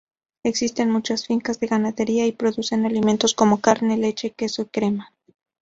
[0.43, 5.13] Existen muchas fincas de ganadería y producen alimentos como carne, leche, queso, crema.